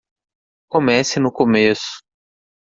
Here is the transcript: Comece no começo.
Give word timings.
Comece 0.71 1.19
no 1.19 1.31
começo. 1.31 2.01